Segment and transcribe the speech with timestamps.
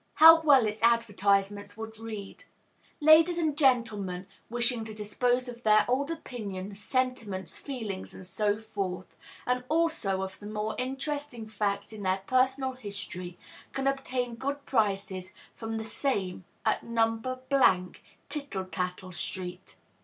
[0.15, 2.45] How well its advertisements would read:
[2.99, 9.15] "Ladies and gentlemen wishing to dispose of their old opinions, sentiments, feelings, and so forth,
[9.45, 13.37] and also of the more interesting facts in their personal history,
[13.73, 17.21] can obtain good prices for the same at No.
[18.27, 19.75] Tittle tattle street.